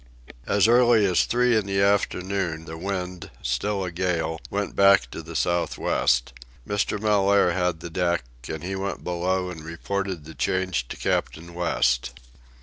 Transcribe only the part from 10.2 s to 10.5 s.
the